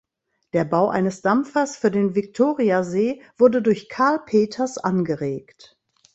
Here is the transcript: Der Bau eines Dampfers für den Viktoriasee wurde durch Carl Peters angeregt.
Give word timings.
Der 0.53 0.65
Bau 0.65 0.89
eines 0.89 1.21
Dampfers 1.21 1.77
für 1.77 1.91
den 1.91 2.15
Viktoriasee 2.15 3.21
wurde 3.37 3.61
durch 3.61 3.87
Carl 3.87 4.17
Peters 4.25 4.79
angeregt. 4.79 5.77